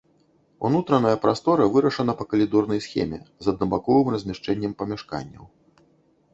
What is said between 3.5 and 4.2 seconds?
аднабаковым